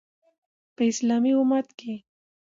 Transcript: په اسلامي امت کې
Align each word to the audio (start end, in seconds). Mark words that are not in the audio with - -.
په 0.75 0.81
اسلامي 0.91 1.31
امت 1.39 1.67
کې 1.79 1.93